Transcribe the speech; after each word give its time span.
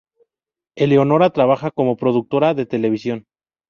Eleonora 0.75 1.29
trabaja 1.29 1.69
como 1.69 1.95
productora 1.95 2.55
de 2.55 2.65
televisión. 2.65 3.25